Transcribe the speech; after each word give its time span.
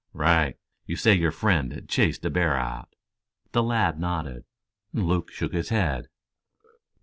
"Right. 0.15 0.57
You 0.87 0.95
say 0.95 1.13
your 1.13 1.29
friend 1.29 1.85
chased 1.87 2.25
a 2.25 2.31
bear 2.31 2.57
out!" 2.57 2.89
The 3.51 3.61
lad 3.61 3.99
nodded. 3.99 4.45
Luke 4.93 5.29
shook 5.29 5.53
his 5.53 5.69
head. 5.69 6.07